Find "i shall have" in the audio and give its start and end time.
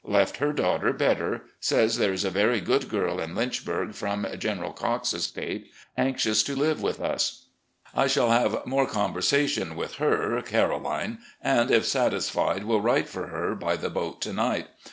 7.93-8.65